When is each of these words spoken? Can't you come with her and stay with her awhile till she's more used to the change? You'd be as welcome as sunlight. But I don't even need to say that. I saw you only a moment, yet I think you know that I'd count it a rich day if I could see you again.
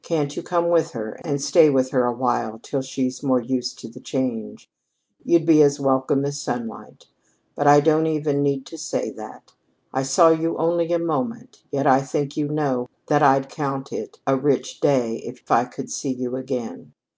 Can't 0.00 0.34
you 0.34 0.42
come 0.42 0.70
with 0.70 0.92
her 0.92 1.20
and 1.26 1.42
stay 1.42 1.68
with 1.68 1.90
her 1.90 2.06
awhile 2.06 2.58
till 2.62 2.80
she's 2.80 3.22
more 3.22 3.42
used 3.42 3.78
to 3.80 3.86
the 3.88 4.00
change? 4.00 4.70
You'd 5.22 5.44
be 5.44 5.60
as 5.60 5.78
welcome 5.78 6.24
as 6.24 6.40
sunlight. 6.40 7.04
But 7.54 7.66
I 7.66 7.80
don't 7.80 8.06
even 8.06 8.42
need 8.42 8.64
to 8.64 8.78
say 8.78 9.10
that. 9.10 9.52
I 9.92 10.02
saw 10.02 10.30
you 10.30 10.56
only 10.56 10.90
a 10.90 10.98
moment, 10.98 11.64
yet 11.70 11.86
I 11.86 12.00
think 12.00 12.34
you 12.34 12.48
know 12.48 12.88
that 13.08 13.22
I'd 13.22 13.50
count 13.50 13.92
it 13.92 14.18
a 14.26 14.38
rich 14.38 14.80
day 14.80 15.16
if 15.16 15.50
I 15.50 15.66
could 15.66 15.90
see 15.92 16.14
you 16.14 16.34
again. 16.34 16.94